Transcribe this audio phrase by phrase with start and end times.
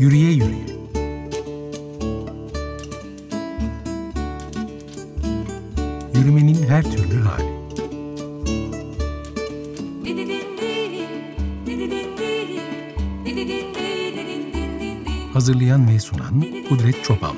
[0.00, 0.66] Yürüye yürüye.
[6.14, 7.50] Yürümenin her türlü hali.
[15.32, 17.36] Hazırlayan ve sunan Kudret Çoban.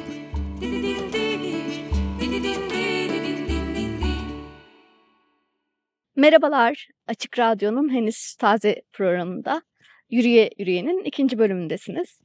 [6.17, 9.63] Merhabalar, Açık Radyo'nun henüz taze programında
[10.11, 12.21] Yürüye Yürüye'nin ikinci bölümündesiniz.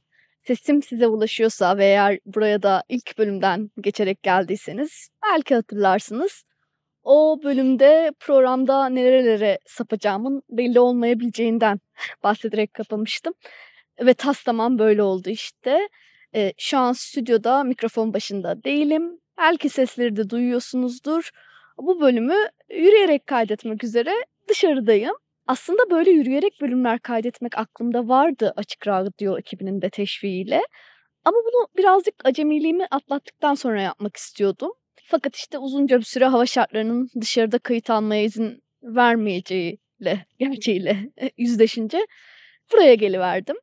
[0.48, 6.44] Sesim size ulaşıyorsa ve eğer buraya da ilk bölümden geçerek geldiyseniz belki hatırlarsınız.
[7.02, 11.80] O bölümde programda nerelere sapacağımın belli olmayabileceğinden
[12.22, 13.34] bahsederek kapamıştım.
[14.00, 15.88] Ve tas tamam böyle oldu işte.
[16.34, 19.20] Ee, şu an stüdyoda mikrofon başında değilim.
[19.38, 21.30] Belki sesleri de duyuyorsunuzdur.
[21.78, 22.36] Bu bölümü
[22.70, 24.14] yürüyerek kaydetmek üzere
[24.48, 25.14] dışarıdayım.
[25.48, 30.60] Aslında böyle yürüyerek bölümler kaydetmek aklımda vardı Açık Radyo ekibinin de teşviğiyle.
[31.24, 34.72] Ama bunu birazcık acemiliğimi atlattıktan sonra yapmak istiyordum.
[35.04, 40.96] Fakat işte uzunca bir süre hava şartlarının dışarıda kayıt almaya izin vermeyeceğiyle, gerçeğiyle
[41.38, 42.06] yüzleşince
[42.72, 43.56] buraya geliverdim.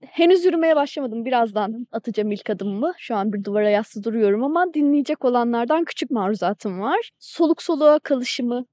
[0.00, 1.24] Henüz yürümeye başlamadım.
[1.24, 2.92] Birazdan atacağım ilk adımımı.
[2.98, 7.10] Şu an bir duvara yaslı duruyorum ama dinleyecek olanlardan küçük maruzatım var.
[7.18, 8.66] Soluk soluğa kalışımı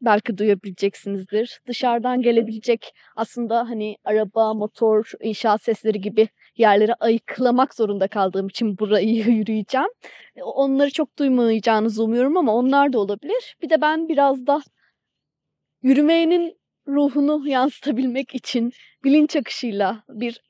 [0.00, 1.60] belki duyabileceksinizdir.
[1.66, 9.14] Dışarıdan gelebilecek aslında hani araba, motor, inşaat sesleri gibi yerlere ayıklamak zorunda kaldığım için burayı
[9.28, 9.88] yürüyeceğim.
[10.42, 13.56] Onları çok duymayacağınızı umuyorum ama onlar da olabilir.
[13.62, 14.62] Bir de ben biraz da
[15.82, 18.72] yürümenin ruhunu yansıtabilmek için
[19.04, 20.42] bilinç akışıyla bir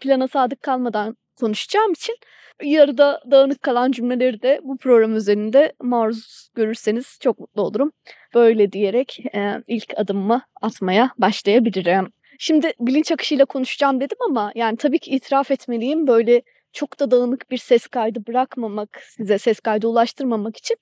[0.00, 2.16] plana sadık kalmadan konuşacağım için
[2.62, 7.92] yarıda dağınık kalan cümleleri de bu program üzerinde maruz görürseniz çok mutlu olurum.
[8.36, 12.12] Böyle diyerek e, ilk adımımı atmaya başlayabilirim.
[12.38, 17.50] Şimdi bilinç akışıyla konuşacağım dedim ama yani tabii ki itiraf etmeliyim böyle çok da dağınık
[17.50, 20.76] bir ses kaydı bırakmamak, size ses kaydı ulaştırmamak için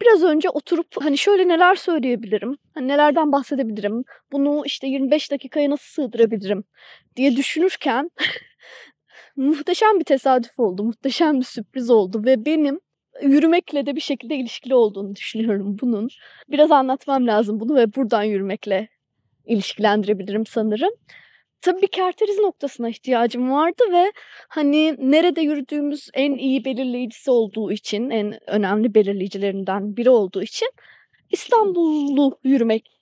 [0.00, 6.02] biraz önce oturup hani şöyle neler söyleyebilirim, hani nelerden bahsedebilirim, bunu işte 25 dakikaya nasıl
[6.02, 6.64] sığdırabilirim
[7.16, 8.10] diye düşünürken
[9.36, 12.80] muhteşem bir tesadüf oldu, muhteşem bir sürpriz oldu ve benim
[13.22, 16.08] yürümekle de bir şekilde ilişkili olduğunu düşünüyorum bunun.
[16.48, 18.88] Biraz anlatmam lazım bunu ve buradan yürümekle
[19.44, 20.90] ilişkilendirebilirim sanırım.
[21.60, 24.12] Tabii bir kerteriz noktasına ihtiyacım vardı ve
[24.48, 30.68] hani nerede yürüdüğümüz en iyi belirleyicisi olduğu için, en önemli belirleyicilerinden biri olduğu için
[31.30, 32.94] İstanbul'u yürümek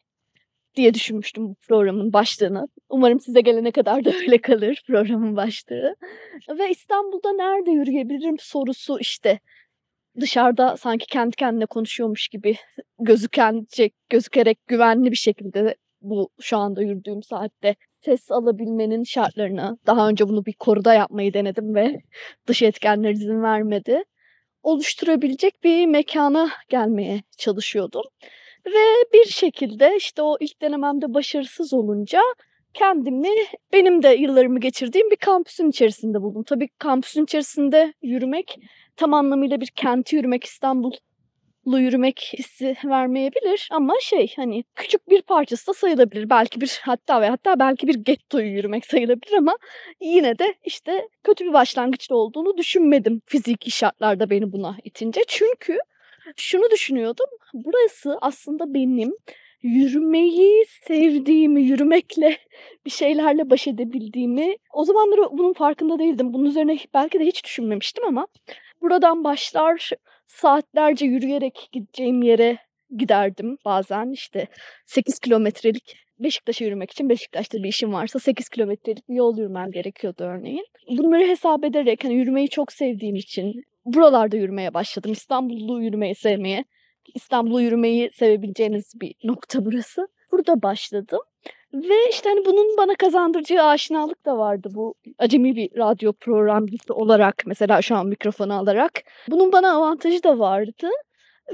[0.75, 2.69] diye düşünmüştüm bu programın başlığını.
[2.89, 5.95] Umarım size gelene kadar da öyle kalır programın başlığı.
[6.59, 9.41] Ve İstanbul'da nerede yürüyebilirim sorusu işte
[10.21, 12.57] dışarıda sanki kendi kendine konuşuyormuş gibi
[13.01, 17.75] gözükenecek, gözükerek güvenli bir şekilde bu şu anda yürüdüğüm saatte
[18.05, 21.97] ses alabilmenin şartlarını, daha önce bunu bir koruda yapmayı denedim ve
[22.47, 24.03] dış etkenler izin vermedi,
[24.63, 28.03] oluşturabilecek bir mekana gelmeye çalışıyordum.
[28.67, 32.21] Ve bir şekilde işte o ilk denememde başarısız olunca
[32.75, 33.29] kendimi
[33.73, 36.43] benim de yıllarımı geçirdiğim bir kampüsün içerisinde buldum.
[36.45, 38.57] Tabii kampüsün içerisinde yürümek
[39.03, 40.93] tam anlamıyla bir kenti yürümek İstanbul
[41.67, 46.31] lu yürümek hissi vermeyebilir ama şey hani küçük bir parçası da sayılabilir.
[46.31, 49.57] Belki bir hatta ve hatta belki bir gettoyu yürümek sayılabilir ama
[50.01, 55.21] yine de işte kötü bir başlangıçta olduğunu düşünmedim fiziki şartlarda beni buna itince.
[55.29, 55.79] Çünkü
[56.37, 57.27] şunu düşünüyordum.
[57.55, 59.13] Burası aslında benim
[59.63, 62.39] yürümeyi sevdiğimi, yürümekle
[62.87, 66.33] bir şeylerle baş edebildiğimi o zamanlar bunun farkında değildim.
[66.33, 68.27] Bunun üzerine belki de hiç düşünmemiştim ama
[68.83, 69.91] buradan başlar
[70.27, 72.59] saatlerce yürüyerek gideceğim yere
[72.97, 74.47] giderdim bazen işte
[74.87, 80.25] 8 kilometrelik Beşiktaş'a yürümek için Beşiktaş'ta bir işim varsa 8 kilometrelik bir yol yürümem gerekiyordu
[80.25, 80.67] örneğin.
[80.91, 83.53] Bunları hesap ederek hani yürümeyi çok sevdiğim için
[83.85, 85.13] buralarda yürümeye başladım.
[85.13, 86.65] İstanbul'u yürümeyi sevmeye.
[87.15, 90.09] İstanbul'u yürümeyi sevebileceğiniz bir nokta burası.
[90.33, 91.21] Burada başladım.
[91.75, 97.43] Ve işte hani bunun bana kazandıracağı aşinalık da vardı bu acemi bir radyo programcısı olarak
[97.47, 98.93] mesela şu an mikrofonu alarak.
[99.29, 100.89] Bunun bana avantajı da vardı.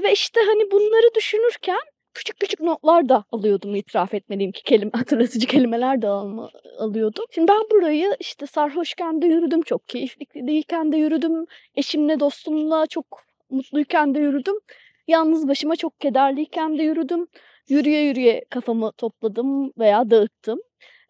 [0.03, 1.79] Ve işte hani bunları düşünürken
[2.13, 6.49] küçük küçük notlar da alıyordum itiraf etmeliyim ki kelime, hatırlatıcı kelimeler de alma,
[6.79, 7.25] alıyordum.
[7.31, 11.45] Şimdi ben burayı işte sarhoşken de yürüdüm, çok keyifli değilken de yürüdüm,
[11.75, 13.05] eşimle dostumla çok
[13.49, 14.55] mutluyken de yürüdüm.
[15.07, 17.27] Yalnız başıma çok kederliyken de yürüdüm.
[17.69, 20.59] Yürüye yürüye kafamı topladım veya dağıttım.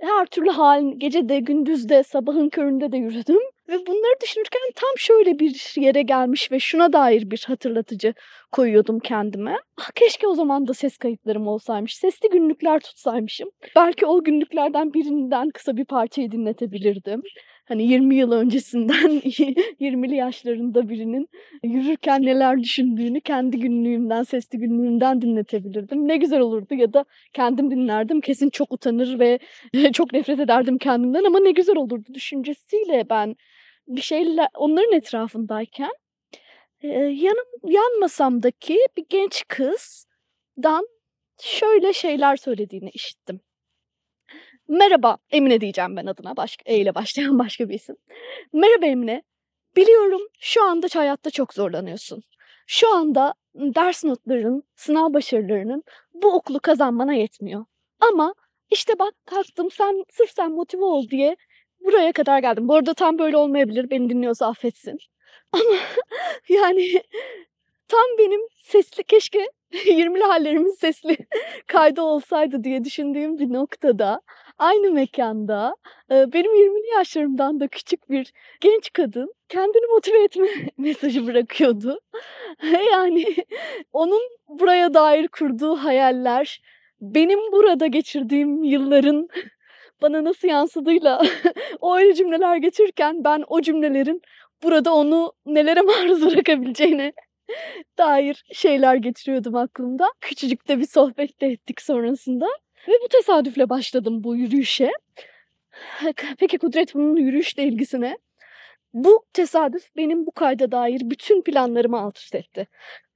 [0.02, 3.42] Her türlü hal, gece de gündüz de sabahın köründe de yürüdüm.
[3.70, 8.14] Ve bunları düşünürken tam şöyle bir yere gelmiş ve şuna dair bir hatırlatıcı
[8.52, 9.58] koyuyordum kendime.
[9.78, 11.96] Ah, keşke o zaman da ses kayıtlarım olsaymış.
[11.96, 13.50] Sesli günlükler tutsaymışım.
[13.76, 17.22] Belki o günlüklerden birinden kısa bir parçayı dinletebilirdim.
[17.69, 19.10] Hani 20 yıl öncesinden
[19.80, 21.30] 20'li yaşlarında birinin
[21.63, 26.07] yürürken neler düşündüğünü kendi günlüğümden, sesli günlüğümden dinletebilirdim.
[26.07, 28.21] Ne güzel olurdu ya da kendim dinlerdim.
[28.21, 29.39] Kesin çok utanır ve
[29.94, 33.36] çok nefret ederdim kendimden ama ne güzel olurdu düşüncesiyle ben
[33.88, 35.92] bir şeyler onların etrafındayken
[36.83, 40.88] yanım yan masamdaki bir genç kızdan
[41.42, 43.42] şöyle şeyler söylediğini işittim.
[44.69, 46.38] Merhaba Emine diyeceğim ben adına.
[46.38, 47.95] Başka, e ile başlayan başka bir isim.
[48.54, 49.24] Merhaba Emine.
[49.75, 52.24] Biliyorum şu anda hayatta çok zorlanıyorsun.
[52.68, 55.83] Şu anda ders notların, sınav başarılarının
[56.13, 57.66] bu okulu kazanmana yetmiyor.
[58.00, 58.33] Ama
[58.71, 61.36] işte bak kalktım sen sırf sen motive ol diye
[61.80, 62.68] buraya kadar geldim.
[62.68, 63.89] Bu arada tam böyle olmayabilir.
[63.89, 64.98] Beni dinliyorsa affetsin.
[65.51, 65.75] Ama
[66.50, 67.04] yani
[67.89, 71.18] tam benim sesli keşke 20'li hallerimin sesli
[71.68, 74.21] kaydı olsaydı diye düşündüğüm bir noktada
[74.57, 75.75] aynı mekanda
[76.09, 80.47] benim 20'li yaşlarımdan da küçük bir genç kadın kendini motive etme
[80.77, 82.00] mesajı bırakıyordu.
[82.91, 83.36] Yani
[83.94, 86.62] onun buraya dair kurduğu hayaller
[87.01, 89.30] benim burada geçirdiğim yılların
[90.01, 91.21] bana nasıl yansıdığıyla
[91.81, 94.21] o öyle cümleler geçirirken ben o cümlelerin
[94.63, 97.13] burada onu nelere maruz bırakabileceğine
[97.98, 100.07] dair şeyler geçiriyordum aklımda.
[100.22, 102.48] Küçücük de bir sohbet de ettik sonrasında.
[102.88, 104.92] Ve bu tesadüfle başladım bu yürüyüşe.
[106.40, 108.18] Peki Kudret bunun yürüyüşle ilgisine?
[108.94, 112.68] Bu tesadüf benim bu kayda dair bütün planlarımı alt üst etti.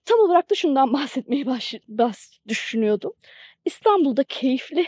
[0.06, 3.14] Tam olarak da şundan bahsetmeyi baş, baş düşünüyordum.
[3.66, 4.86] İstanbul'da keyifli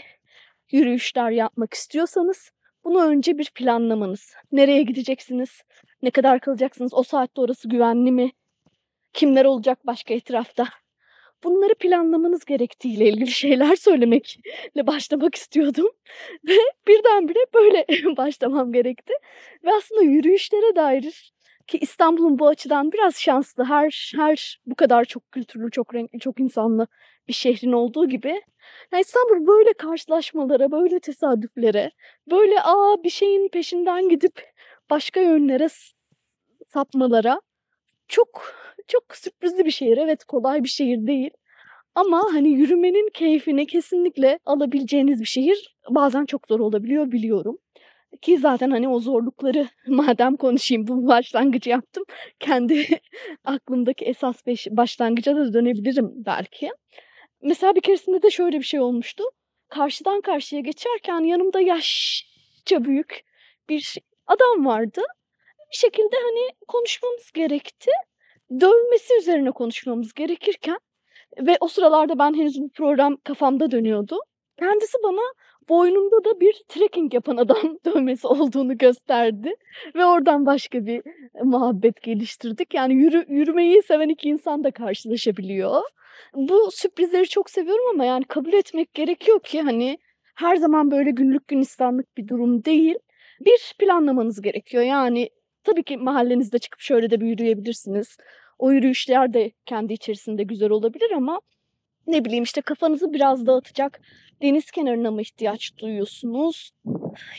[0.71, 2.51] yürüyüşler yapmak istiyorsanız
[2.83, 4.35] bunu önce bir planlamanız.
[4.51, 5.61] Nereye gideceksiniz?
[6.01, 6.93] Ne kadar kalacaksınız?
[6.93, 8.31] O saatte orası güvenli mi?
[9.15, 10.67] Kimler olacak başka etrafta?
[11.43, 15.89] Bunları planlamanız gerektiğiyle ilgili şeyler söylemekle başlamak istiyordum.
[16.47, 16.57] Ve
[16.87, 17.85] birdenbire böyle
[18.17, 19.13] başlamam gerekti.
[19.63, 21.33] Ve aslında yürüyüşlere dair
[21.67, 23.63] ki İstanbul'un bu açıdan biraz şanslı.
[23.63, 26.87] Her her bu kadar çok kültürlü, çok renkli, çok insanlı
[27.27, 28.41] bir şehrin olduğu gibi.
[28.91, 31.91] Yani İstanbul böyle karşılaşmalara, böyle tesadüflere,
[32.31, 34.53] böyle aa bir şeyin peşinden gidip
[34.89, 35.67] başka yönlere
[36.67, 37.41] sapmalara
[38.07, 38.53] çok
[38.87, 39.97] çok sürprizli bir şehir.
[39.97, 41.31] Evet kolay bir şehir değil.
[41.95, 47.57] Ama hani yürümenin keyfini kesinlikle alabileceğiniz bir şehir bazen çok zor olabiliyor biliyorum.
[48.21, 52.03] Ki zaten hani o zorlukları madem konuşayım bu başlangıcı yaptım.
[52.39, 52.87] Kendi
[53.43, 56.71] aklımdaki esas başlangıca da dönebilirim belki.
[57.41, 59.23] Mesela bir keresinde de şöyle bir şey olmuştu.
[59.69, 63.21] Karşıdan karşıya geçerken yanımda yaşça büyük
[63.69, 63.97] bir
[64.27, 65.01] adam vardı.
[65.71, 67.91] Bir şekilde hani konuşmamız gerekti.
[68.51, 70.77] Dövmesi üzerine konuşmamız gerekirken
[71.37, 74.17] ve o sıralarda ben henüz bu program kafamda dönüyordu.
[74.59, 75.21] Kendisi bana
[75.69, 79.53] boynunda da bir trekking yapan adam dövmesi olduğunu gösterdi.
[79.95, 81.01] Ve oradan başka bir
[81.43, 82.73] muhabbet geliştirdik.
[82.73, 85.81] Yani yürü, yürümeyi seven iki insan da karşılaşabiliyor.
[86.35, 89.97] Bu sürprizleri çok seviyorum ama yani kabul etmek gerekiyor ki hani
[90.35, 92.95] her zaman böyle günlük günistanlık bir durum değil.
[93.39, 94.83] Bir planlamanız gerekiyor.
[94.83, 95.29] Yani
[95.65, 98.17] tabii ki mahallenizde çıkıp şöyle de bir yürüyebilirsiniz.
[98.59, 101.41] O yürüyüşler de kendi içerisinde güzel olabilir ama
[102.07, 104.01] ne bileyim işte kafanızı biraz dağıtacak
[104.41, 106.71] deniz kenarına mı ihtiyaç duyuyorsunuz?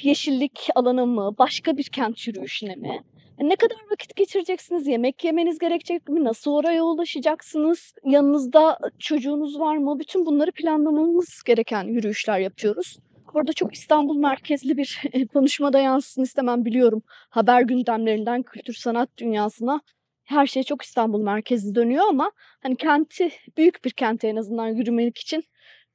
[0.03, 1.35] Yeşillik alana mı?
[1.39, 3.01] Başka bir kent yürüyüşüne mi?
[3.39, 4.87] E, ne kadar vakit geçireceksiniz?
[4.87, 6.25] Yemek yemeniz gerekecek mi?
[6.25, 7.95] Nasıl oraya ulaşacaksınız?
[8.05, 9.99] Yanınızda çocuğunuz var mı?
[9.99, 12.99] Bütün bunları planlamamız gereken yürüyüşler yapıyoruz.
[13.37, 15.03] Burada çok İstanbul merkezli bir
[15.33, 17.03] konuşmada yansısın istemem biliyorum.
[17.09, 19.81] Haber gündemlerinden kültür sanat dünyasına
[20.25, 25.19] her şey çok İstanbul merkezli dönüyor ama hani kenti büyük bir kente en azından yürümek
[25.19, 25.45] için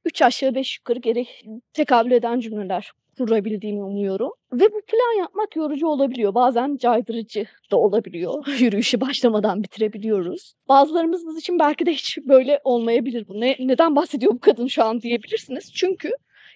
[0.05, 1.27] üç aşağı beş yukarı geri
[1.73, 4.31] tekabül eden cümleler kurabildiğimi umuyorum.
[4.53, 6.35] Ve bu plan yapmak yorucu olabiliyor.
[6.35, 8.47] Bazen caydırıcı da olabiliyor.
[8.59, 10.53] Yürüyüşü başlamadan bitirebiliyoruz.
[10.67, 13.41] Bazılarımız için belki de hiç böyle olmayabilir bu.
[13.41, 15.73] Ne, neden bahsediyor bu kadın şu an diyebilirsiniz.
[15.73, 16.11] Çünkü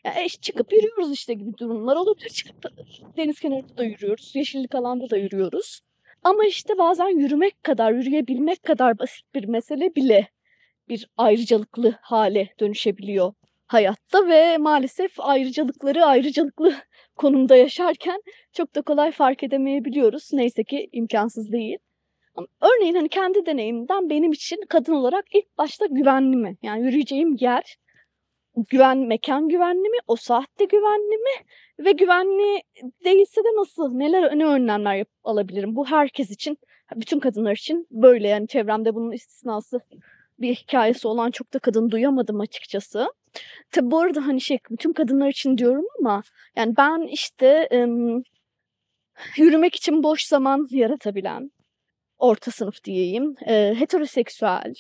[0.05, 2.29] yani çıkıp yürüyoruz işte gibi durumlar olabilir.
[2.29, 2.65] Çıkıp
[3.17, 4.31] deniz kenarında da yürüyoruz.
[4.35, 5.79] Yeşillik alanda da yürüyoruz.
[6.24, 10.29] Ama işte bazen yürümek kadar, yürüyebilmek kadar basit bir mesele bile
[10.89, 13.33] bir ayrıcalıklı hale dönüşebiliyor
[13.67, 16.75] hayatta ve maalesef ayrıcalıkları ayrıcalıklı
[17.15, 18.21] konumda yaşarken
[18.53, 20.29] çok da kolay fark edemeyebiliyoruz.
[20.33, 21.77] Neyse ki imkansız değil.
[22.35, 26.57] Ama örneğin hani kendi deneyimimden benim için kadın olarak ilk başta güvenli mi?
[26.63, 27.77] Yani yürüyeceğim yer
[28.55, 29.97] güven mekan güvenli mi?
[30.07, 31.45] O saatte güvenli mi?
[31.79, 32.62] Ve güvenli
[33.03, 33.93] değilse de nasıl?
[33.93, 35.75] Neler ne önlemler yap, alabilirim?
[35.75, 36.57] Bu herkes için,
[36.95, 39.79] bütün kadınlar için böyle yani çevremde bunun istisnası
[40.39, 43.07] bir hikayesi olan çok da kadın duyamadım açıkçası.
[43.71, 46.24] Tabi bu arada hani şey bütün kadınlar için diyorum ama
[46.55, 48.24] yani ben işte ım,
[49.38, 51.51] yürümek için boş zaman yaratabilen,
[52.17, 54.74] orta sınıf diyeyim, e, heteroseksüel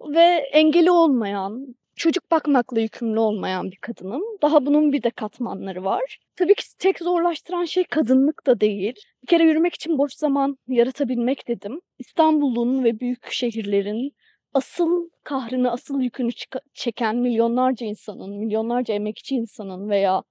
[0.00, 4.22] ve engeli olmayan, çocuk bakmakla yükümlü olmayan bir kadınım.
[4.42, 6.18] Daha bunun bir de katmanları var.
[6.36, 8.94] Tabii ki tek zorlaştıran şey kadınlık da değil.
[9.22, 11.80] Bir kere yürümek için boş zaman yaratabilmek dedim.
[11.98, 14.12] İstanbul'un ve büyük şehirlerin
[14.54, 16.30] asıl kahrını, asıl yükünü
[16.74, 20.22] çeken milyonlarca insanın, milyonlarca emekçi insanın veya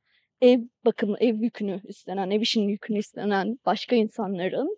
[0.41, 4.77] ev bakımı, ev yükünü üstlenen, ev işinin yükünü üstlenen başka insanların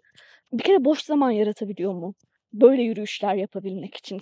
[0.53, 2.13] bir kere boş zaman yaratabiliyor mu?
[2.53, 4.22] Böyle yürüyüşler yapabilmek için,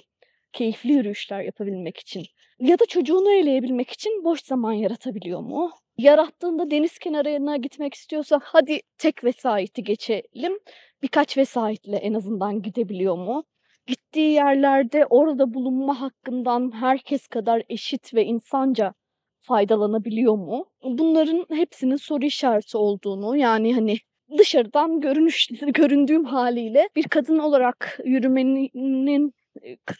[0.58, 2.26] keyifli yürüyüşler yapabilmek için
[2.60, 5.72] ya da çocuğunu eleyebilmek için boş zaman yaratabiliyor mu?
[5.98, 10.60] Yarattığında deniz kenarına gitmek istiyorsa hadi tek vesayeti geçelim.
[11.02, 13.44] Birkaç vesayetle en azından gidebiliyor mu?
[13.88, 18.94] Gittiği yerlerde orada bulunma hakkından herkes kadar eşit ve insanca
[19.40, 20.66] faydalanabiliyor mu?
[20.84, 23.98] Bunların hepsinin soru işareti olduğunu yani hani
[24.38, 29.34] dışarıdan görünüş göründüğüm haliyle bir kadın olarak yürümenin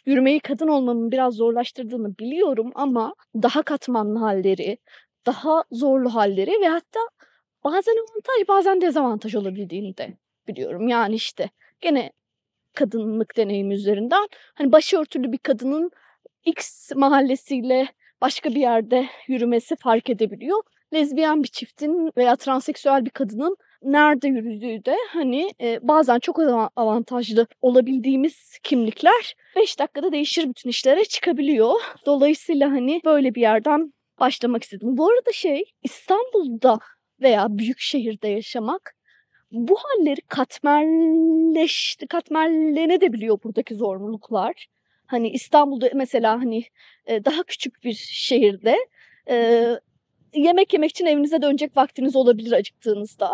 [0.06, 4.78] yürümeyi kadın olmanın biraz zorlaştırdığını biliyorum ama daha katmanlı halleri,
[5.26, 7.00] daha zorlu halleri ve hatta
[7.64, 10.16] bazen avantaj bazen dezavantaj olabildiğini de
[10.48, 10.88] biliyorum.
[10.88, 11.50] Yani işte
[11.80, 12.12] gene
[12.74, 15.90] kadınlık deneyimi üzerinden hani başörtülü bir kadının
[16.44, 17.88] X mahallesiyle
[18.20, 20.62] başka bir yerde yürümesi fark edebiliyor.
[20.92, 26.38] Lezbiyen bir çiftin veya transseksüel bir kadının nerede yürüdüğü de hani e, bazen çok
[26.76, 31.74] avantajlı olabildiğimiz kimlikler 5 dakikada değişir bütün işlere çıkabiliyor.
[32.06, 34.96] Dolayısıyla hani böyle bir yerden başlamak istedim.
[34.96, 36.78] Bu arada şey İstanbul'da
[37.20, 38.94] veya büyük şehirde yaşamak
[39.52, 44.66] bu halleri katmerleşti, katmerlenebiliyor buradaki zorunluluklar.
[45.06, 46.64] Hani İstanbul'da mesela hani
[47.08, 48.76] daha küçük bir şehirde
[50.34, 53.32] yemek yemek için evinize dönecek vaktiniz olabilir acıktığınızda.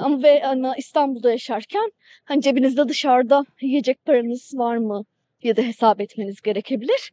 [0.00, 1.92] Ama ve ama İstanbul'da yaşarken
[2.24, 5.04] hani cebinizde dışarıda yiyecek paranız var mı
[5.42, 7.12] ya da hesap etmeniz gerekebilir.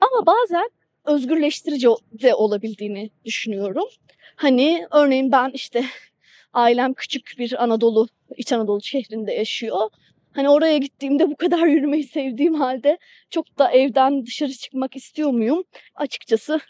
[0.00, 0.70] Ama bazen
[1.04, 1.88] özgürleştirici
[2.22, 3.88] de olabildiğini düşünüyorum.
[4.36, 5.84] Hani örneğin ben işte
[6.52, 9.90] ailem küçük bir Anadolu, İç Anadolu şehrinde yaşıyor.
[10.32, 12.98] Hani oraya gittiğimde bu kadar yürümeyi sevdiğim halde
[13.30, 15.64] çok da evden dışarı çıkmak istiyor muyum?
[15.94, 16.60] Açıkçası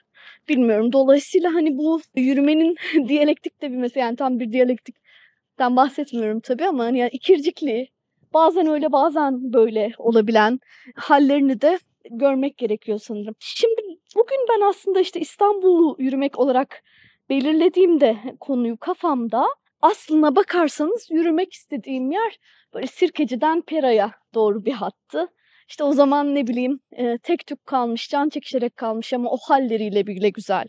[0.48, 0.92] bilmiyorum.
[0.92, 2.76] Dolayısıyla hani bu yürümenin
[3.08, 7.88] diyalektik de bir mesela yani tam bir diyalektikten bahsetmiyorum tabii ama hani yani ikircikli
[8.34, 10.60] bazen öyle bazen böyle olabilen
[10.96, 11.78] hallerini de
[12.10, 13.34] görmek gerekiyor sanırım.
[13.38, 13.82] Şimdi
[14.16, 16.82] bugün ben aslında işte İstanbul'u yürümek olarak
[17.28, 19.46] belirlediğimde konuyu kafamda
[19.82, 22.38] aslına bakarsanız yürümek istediğim yer
[22.74, 25.28] böyle Sirkeci'den Pera'ya doğru bir hattı.
[25.72, 30.06] İşte o zaman ne bileyim e, tek tük kalmış, can çekişerek kalmış ama o halleriyle
[30.06, 30.68] bile güzel.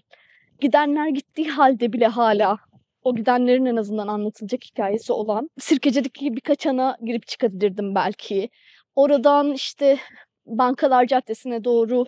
[0.62, 2.58] Gidenler gittiği halde bile hala
[3.04, 8.50] o gidenlerin en azından anlatılacak hikayesi olan Sirkeci'deki birkaç ana girip çıkabilirdim belki.
[8.96, 9.98] Oradan işte
[10.46, 12.06] Bankalar Caddesi'ne doğru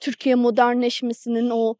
[0.00, 1.74] Türkiye modernleşmesinin o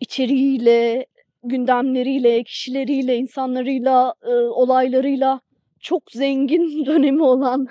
[0.00, 1.06] içeriğiyle,
[1.44, 5.40] gündemleriyle, kişileriyle, insanlarıyla, e, olaylarıyla
[5.82, 7.66] çok zengin dönemi olan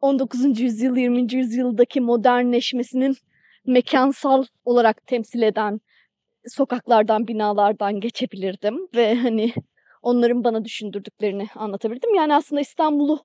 [0.00, 0.60] 19.
[0.60, 1.34] yüzyıl, 20.
[1.34, 3.16] yüzyıldaki modernleşmesinin
[3.66, 5.80] mekansal olarak temsil eden
[6.46, 9.52] sokaklardan, binalardan geçebilirdim ve hani
[10.02, 12.14] onların bana düşündürdüklerini anlatabilirdim.
[12.14, 13.20] Yani aslında İstanbul'u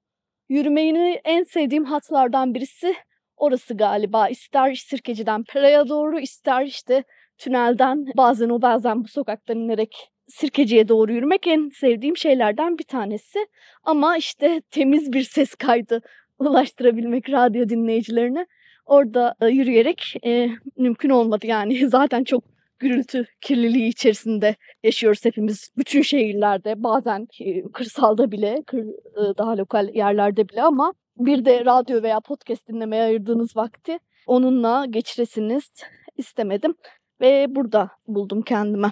[0.50, 2.96] yürümeyi en sevdiğim hatlardan birisi
[3.38, 4.30] orası galiba.
[4.30, 7.04] İster Sirkeci'den Pera'ya doğru, ister işte
[7.38, 13.48] tünelden bazen o bazen bu sokaktan inerek Sirkeci'ye doğru yürümek en sevdiğim şeylerden bir tanesi.
[13.84, 16.02] Ama işte temiz bir ses kaydı
[16.40, 18.46] ulaştırabilmek radyo dinleyicilerine
[18.86, 21.48] orada e, yürüyerek e, mümkün olmadı.
[21.48, 22.44] Yani zaten çok
[22.80, 25.70] gürültü kirliliği içerisinde yaşıyoruz hepimiz.
[25.78, 27.28] Bütün şehirlerde bazen
[27.74, 33.56] kırsalda bile, e, daha lokal yerlerde bile ama bir de radyo veya podcast dinlemeye ayırdığınız
[33.56, 35.72] vakti onunla geçiresiniz
[36.18, 36.76] istemedim
[37.22, 38.92] ve burada buldum kendime.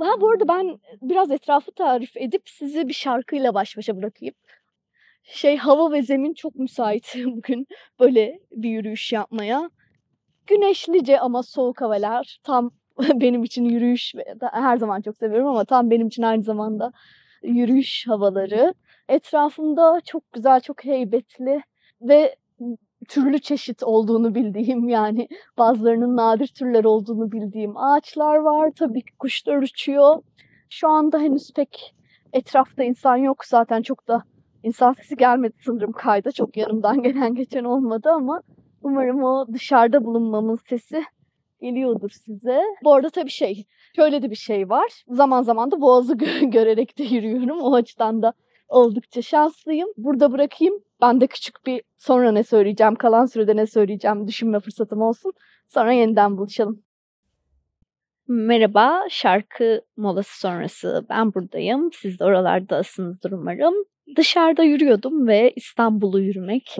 [0.00, 4.34] Daha bu arada ben biraz etrafı tarif edip sizi bir şarkıyla baş başa bırakayım.
[5.22, 7.66] Şey hava ve zemin çok müsait bugün
[8.00, 9.70] böyle bir yürüyüş yapmaya.
[10.46, 12.70] Güneşlice ama soğuk havalar tam
[13.14, 14.14] benim için yürüyüş
[14.52, 16.92] her zaman çok seviyorum ama tam benim için aynı zamanda
[17.42, 18.74] yürüyüş havaları.
[19.08, 21.62] Etrafımda çok güzel, çok heybetli
[22.00, 22.36] ve
[23.08, 25.28] türlü çeşit olduğunu bildiğim yani
[25.58, 28.70] bazılarının nadir türler olduğunu bildiğim ağaçlar var.
[28.78, 30.22] Tabii ki kuşlar uçuyor.
[30.70, 31.94] Şu anda henüz pek
[32.32, 34.24] etrafta insan yok zaten çok da
[34.62, 36.32] insan sesi gelmedi sanırım kayda.
[36.32, 38.42] Çok yanımdan gelen geçen olmadı ama
[38.82, 41.02] umarım o dışarıda bulunmamın sesi
[41.60, 42.62] geliyordur size.
[42.84, 43.64] Bu arada tabii şey,
[43.96, 45.04] şöyle de bir şey var.
[45.08, 47.60] Zaman zaman da boğazı görerek de yürüyorum.
[47.60, 48.32] O açıdan da
[48.68, 49.88] oldukça şanslıyım.
[49.96, 50.74] Burada bırakayım.
[51.00, 55.32] Ben de küçük bir sonra ne söyleyeceğim, kalan sürede ne söyleyeceğim düşünme fırsatım olsun.
[55.68, 56.82] Sonra yeniden buluşalım.
[58.28, 61.90] Merhaba, şarkı molası sonrası ben buradayım.
[61.92, 63.74] Siz de oralardasınızdır umarım.
[64.16, 66.76] Dışarıda yürüyordum ve İstanbul'u yürümek,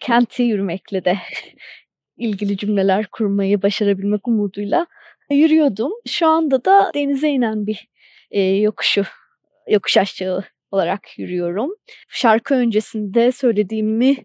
[0.00, 1.18] kenti yürümekle de
[2.16, 4.86] ilgili cümleler kurmayı başarabilmek umuduyla
[5.30, 5.92] yürüyordum.
[6.06, 7.88] Şu anda da denize inen bir
[8.30, 9.02] e, yokuşu,
[9.68, 11.70] yokuş aşağı olarak yürüyorum.
[12.08, 14.16] Şarkı öncesinde söylediğimi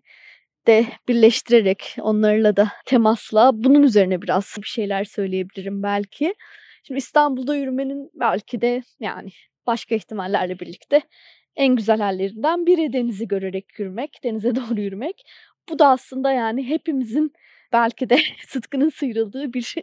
[0.68, 6.36] de birleştirerek onlarla da temasla bunun üzerine biraz bir şeyler söyleyebilirim belki.
[6.84, 9.30] Şimdi İstanbul'da yürümenin belki de yani
[9.68, 11.02] başka ihtimallerle birlikte
[11.56, 15.24] en güzel hallerinden biri denizi görerek yürümek, denize doğru yürümek.
[15.70, 17.34] Bu da aslında yani hepimizin
[17.74, 19.76] belki de sıtkının sıyrıldığı bir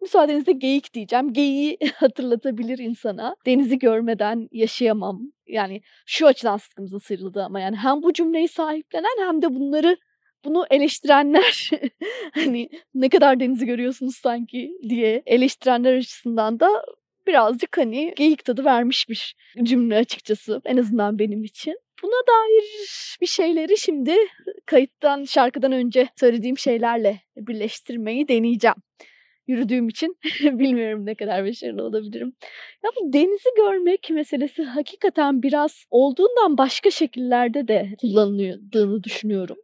[0.00, 1.32] müsaadenizle geyik diyeceğim.
[1.32, 3.36] Geyiği hatırlatabilir insana.
[3.46, 5.32] Denizi görmeden yaşayamam.
[5.48, 9.96] Yani şu açıdan sıtkımızın sıyrıldığı ama yani hem bu cümleyi sahiplenen hem de bunları
[10.44, 11.70] bunu eleştirenler
[12.34, 16.84] hani ne kadar denizi görüyorsunuz sanki diye eleştirenler açısından da
[17.26, 21.78] birazcık hani geyik tadı vermiş bir cümle açıkçası en azından benim için.
[22.02, 22.64] Buna dair
[23.20, 24.16] bir şeyleri şimdi
[24.66, 28.76] kayıttan şarkıdan önce söylediğim şeylerle birleştirmeyi deneyeceğim
[29.48, 32.32] yürüdüğüm için bilmiyorum ne kadar başarılı olabilirim.
[32.84, 39.56] Ya bu denizi görmek meselesi hakikaten biraz olduğundan başka şekillerde de kullanıldığını düşünüyorum.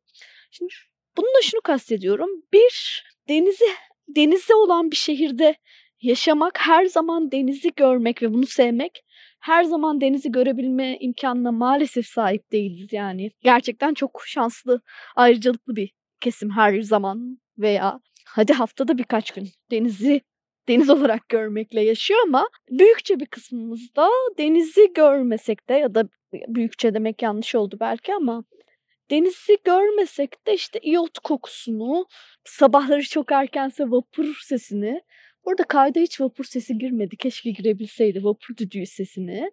[0.51, 0.73] Şimdi
[1.17, 2.31] bununla şunu kastediyorum.
[2.53, 3.65] Bir, denizi
[4.09, 5.55] denize olan bir şehirde
[6.03, 9.05] yaşamak, her zaman denizi görmek ve bunu sevmek
[9.41, 13.31] her zaman denizi görebilme imkanına maalesef sahip değiliz yani.
[13.43, 14.81] Gerçekten çok şanslı,
[15.17, 20.21] ayrıcalıklı bir kesim her zaman veya hadi haftada birkaç gün denizi
[20.69, 26.95] deniz olarak görmekle yaşıyor ama büyükçe bir kısmımız da denizi görmesek de ya da büyükçe
[26.95, 28.45] demek yanlış oldu belki ama
[29.11, 32.07] denizi görmesek de işte iyot kokusunu,
[32.45, 35.01] sabahları çok erkense vapur sesini,
[35.43, 37.17] orada kayda hiç vapur sesi girmedi.
[37.17, 39.51] Keşke girebilseydi vapur düdüğü sesini.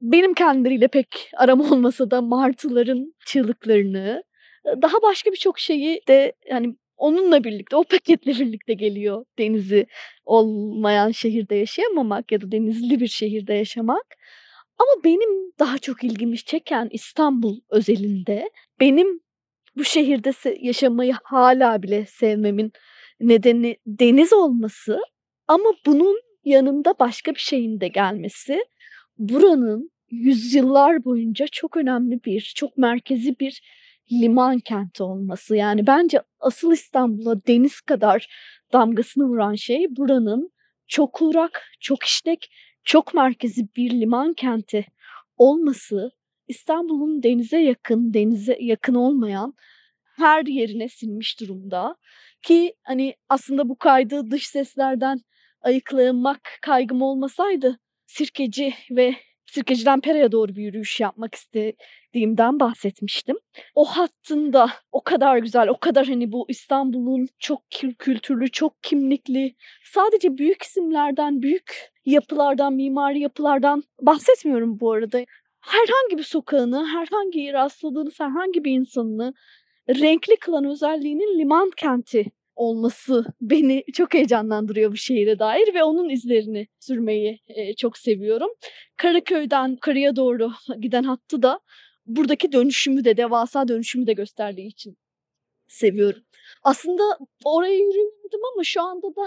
[0.00, 4.22] Benim kendileriyle pek aram olmasa da martıların çığlıklarını,
[4.66, 9.86] daha başka birçok şeyi de yani onunla birlikte, o paketle birlikte geliyor denizi
[10.24, 14.16] olmayan şehirde yaşayamamak ya da denizli bir şehirde yaşamak.
[14.78, 19.20] Ama benim daha çok ilgimi çeken İstanbul özelinde benim
[19.76, 22.72] bu şehirde yaşamayı hala bile sevmemin
[23.20, 25.00] nedeni deniz olması
[25.48, 28.64] ama bunun yanında başka bir şeyin de gelmesi.
[29.18, 33.62] Buranın yüzyıllar boyunca çok önemli bir, çok merkezi bir
[34.12, 35.56] liman kenti olması.
[35.56, 38.28] Yani bence asıl İstanbul'a deniz kadar
[38.72, 40.50] damgasını vuran şey buranın
[40.88, 42.50] çok uğrak, çok işlek,
[42.84, 44.86] çok merkezi bir liman kenti
[45.36, 46.10] olması
[46.48, 49.54] İstanbul'un denize yakın, denize yakın olmayan
[50.16, 51.96] her yerine sinmiş durumda.
[52.42, 55.20] Ki hani aslında bu kaydı dış seslerden
[55.60, 59.14] ayıklamak kaygım olmasaydı Sirkeci ve
[59.46, 63.36] Sirkeci'den Pera'ya doğru bir yürüyüş yapmak istediğimden bahsetmiştim.
[63.74, 67.62] O hattında o kadar güzel, o kadar hani bu İstanbul'un çok
[67.98, 69.54] kültürlü, çok kimlikli,
[69.84, 75.24] sadece büyük isimlerden, büyük yapılardan, mimari yapılardan bahsetmiyorum bu arada.
[75.60, 79.34] Herhangi bir sokağını, herhangi rastladığınız herhangi bir insanını
[79.88, 82.24] renkli kılan özelliğinin liman kenti
[82.56, 88.50] olması beni çok heyecanlandırıyor bu şehire dair ve onun izlerini sürmeyi e, çok seviyorum.
[88.96, 91.60] Karaköy'den karıya doğru giden hattı da
[92.06, 94.96] buradaki dönüşümü de devasa dönüşümü de gösterdiği için
[95.68, 96.22] seviyorum.
[96.62, 97.02] Aslında
[97.44, 99.22] oraya yürümedim ama şu anda da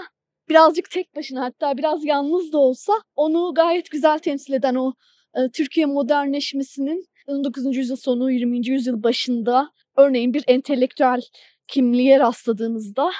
[0.48, 4.94] birazcık tek başına hatta biraz yalnız da olsa onu gayet güzel temsil eden o
[5.34, 7.76] e, Türkiye modernleşmesinin 19.
[7.76, 8.68] yüzyıl sonu 20.
[8.68, 11.20] yüzyıl başında örneğin bir entelektüel
[11.70, 13.10] kimliğe rastladığınızda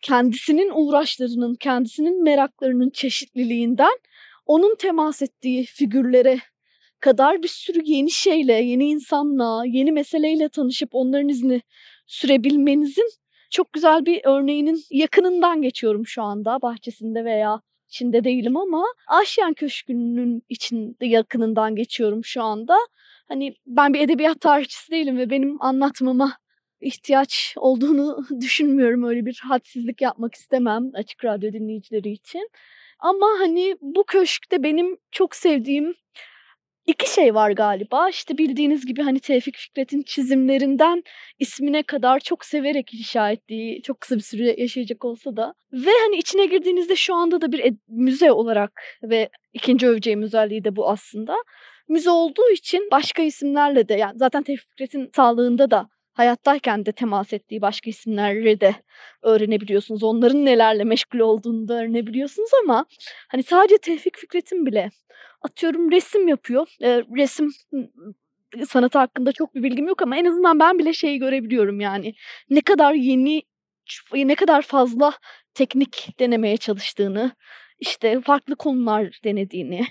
[0.00, 3.98] kendisinin uğraşlarının, kendisinin meraklarının çeşitliliğinden
[4.46, 6.38] onun temas ettiği figürlere
[7.00, 11.62] kadar bir sürü yeni şeyle, yeni insanla, yeni meseleyle tanışıp onların izini
[12.06, 13.10] sürebilmenizin
[13.50, 20.42] çok güzel bir örneğinin yakınından geçiyorum şu anda bahçesinde veya içinde değilim ama Aşyan Köşkü'nün
[20.48, 22.76] içinde yakınından geçiyorum şu anda.
[23.28, 26.32] Hani ben bir edebiyat tarihçisi değilim ve benim anlatmama
[26.80, 29.04] ihtiyaç olduğunu düşünmüyorum.
[29.04, 32.50] Öyle bir hadsizlik yapmak istemem açık radyo dinleyicileri için.
[32.98, 35.94] Ama hani bu köşkte benim çok sevdiğim
[36.88, 38.08] iki şey var galiba.
[38.08, 41.02] İşte bildiğiniz gibi hani Tevfik Fikret'in çizimlerinden
[41.38, 45.54] ismine kadar çok severek inşa ettiği, çok kısa bir süre yaşayacak olsa da.
[45.72, 50.76] Ve hani içine girdiğinizde şu anda da bir müze olarak ve ikinci öveceğim özelliği de
[50.76, 51.36] bu aslında
[51.88, 55.88] müze olduğu için başka isimlerle de yani zaten Tevfik Fikret'in sağlığında da
[56.18, 58.74] hayattayken de temas ettiği başka isimlerle de
[59.22, 60.02] öğrenebiliyorsunuz.
[60.02, 62.86] Onların nelerle meşgul olduğunu da öğrenebiliyorsunuz ama
[63.28, 64.90] hani sadece Tevfik Fikret'in bile
[65.42, 66.66] atıyorum resim yapıyor.
[66.82, 67.50] E, resim
[68.68, 72.14] sanatı hakkında çok bir bilgim yok ama en azından ben bile şeyi görebiliyorum yani.
[72.50, 73.42] Ne kadar yeni
[74.14, 75.12] ne kadar fazla
[75.54, 77.32] teknik denemeye çalıştığını,
[77.78, 79.86] işte farklı konular denediğini.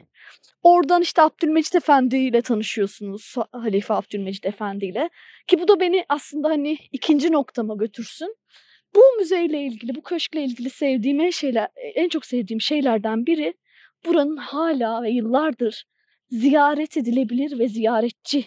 [0.63, 3.35] Oradan işte Abdülmecit Efendi ile tanışıyorsunuz.
[3.51, 5.09] Halife Abdülmecit Efendi ile.
[5.47, 8.35] Ki bu da beni aslında hani ikinci noktama götürsün.
[8.95, 13.53] Bu müzeyle ilgili, bu köşkle ilgili sevdiğim en şeyler, en çok sevdiğim şeylerden biri
[14.05, 15.85] buranın hala ve yıllardır
[16.29, 18.45] ziyaret edilebilir ve ziyaretçi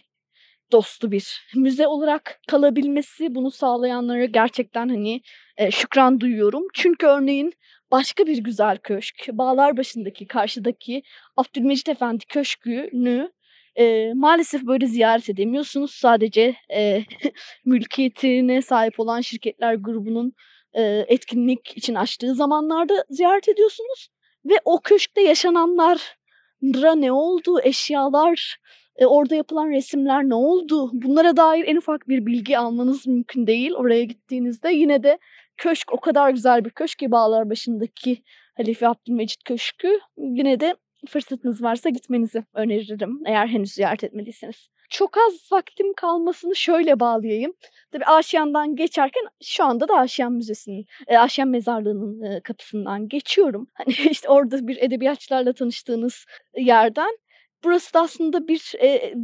[0.73, 5.21] dostu bir müze olarak kalabilmesi bunu sağlayanlara gerçekten hani
[5.57, 6.63] e, şükran duyuyorum.
[6.75, 7.53] Çünkü örneğin
[7.91, 11.03] başka bir güzel köşk bağlar başındaki karşıdaki
[11.37, 13.33] Abdülmecit Efendi Köşkü'nü
[13.77, 15.91] e, maalesef böyle ziyaret edemiyorsunuz.
[15.91, 17.05] Sadece e,
[17.65, 20.33] mülkiyetine sahip olan şirketler grubunun
[20.73, 24.09] e, etkinlik için açtığı zamanlarda ziyaret ediyorsunuz.
[24.45, 28.57] Ve o köşkte yaşananlara ne oldu, eşyalar,
[28.97, 30.91] e, orada yapılan resimler ne oldu?
[30.93, 34.73] Bunlara dair en ufak bir bilgi almanız mümkün değil oraya gittiğinizde.
[34.73, 35.19] Yine de
[35.61, 38.23] köşk o kadar güzel bir köşk ki Bağlar başındaki
[38.57, 40.01] Halife Abdülmecit Köşkü.
[40.17, 40.75] Yine de
[41.09, 44.69] fırsatınız varsa gitmenizi öneririm eğer henüz ziyaret etmediyseniz.
[44.91, 47.53] Çok az vaktim kalmasını şöyle bağlayayım.
[47.93, 53.67] Tabii Aşiyan'dan geçerken şu anda da Aşiyan Müzesi'nin, e, Aşiyan Mezarlığı'nın e, kapısından geçiyorum.
[53.75, 56.25] Hani işte orada bir edebiyatçılarla tanıştığınız
[56.57, 57.17] yerden
[57.65, 59.15] Burası da aslında bir e,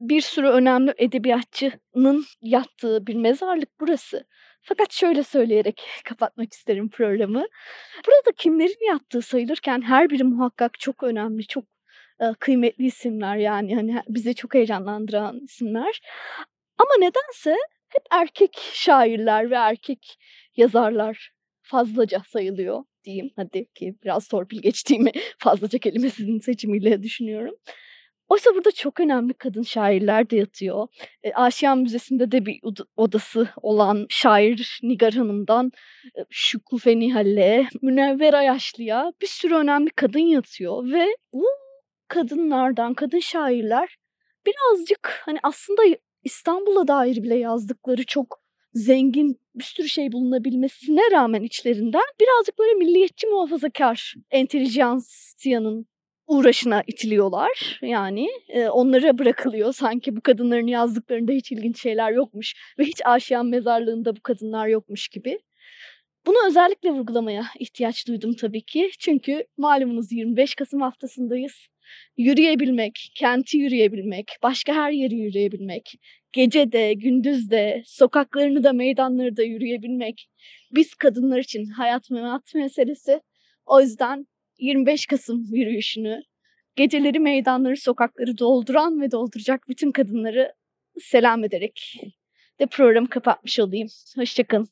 [0.00, 4.24] bir sürü önemli edebiyatçının yattığı bir mezarlık burası.
[4.62, 7.46] Fakat şöyle söyleyerek kapatmak isterim programı.
[8.06, 11.64] Burada kimlerin yattığı sayılırken her biri muhakkak çok önemli, çok
[12.20, 16.00] e, kıymetli isimler yani hani bizi çok heyecanlandıran isimler.
[16.78, 17.56] Ama nedense
[17.88, 20.18] hep erkek şairler ve erkek
[20.56, 23.30] yazarlar fazlaca sayılıyor diyeyim.
[23.36, 27.54] Hadi ki biraz torpil geçtiğimi fazlaca kelimesinin seçimiyle düşünüyorum.
[28.32, 30.88] Oysa burada çok önemli kadın şairler de yatıyor.
[31.22, 32.60] E, Aşiyan Müzesi'nde de bir
[32.96, 35.70] odası olan şair Nigar Hanım'dan
[36.18, 40.92] e, Şükufe Nihal'e, Münevver Ayaşlı'ya bir sürü önemli kadın yatıyor.
[40.92, 41.46] Ve bu
[42.08, 43.96] kadınlardan, kadın şairler
[44.46, 45.82] birazcık hani aslında
[46.24, 48.42] İstanbul'a dair bile yazdıkları çok
[48.74, 55.91] zengin bir sürü şey bulunabilmesine rağmen içlerinden birazcık böyle milliyetçi muhafazakar entelijansiyanın
[56.32, 57.78] uğraşına itiliyorlar.
[57.82, 59.72] Yani e, onlara bırakılıyor.
[59.72, 65.08] Sanki bu kadınların yazdıklarında hiç ilginç şeyler yokmuş ve hiç Aşiyan mezarlığında bu kadınlar yokmuş
[65.08, 65.38] gibi.
[66.26, 68.90] Bunu özellikle vurgulamaya ihtiyaç duydum tabii ki.
[68.98, 71.52] Çünkü malumunuz 25 Kasım haftasındayız.
[72.16, 75.94] Yürüyebilmek, kenti yürüyebilmek, başka her yeri yürüyebilmek,
[76.32, 80.28] gece de, gündüz de, sokaklarını da, meydanları da yürüyebilmek
[80.72, 83.20] biz kadınlar için hayat memat meselesi.
[83.66, 84.26] O yüzden
[84.62, 86.22] 25 Kasım yürüyüşünü,
[86.76, 90.52] geceleri meydanları, sokakları dolduran ve dolduracak bütün kadınları
[91.00, 92.00] selam ederek
[92.60, 93.88] de programı kapatmış olayım.
[94.16, 94.68] Hoşçakalın.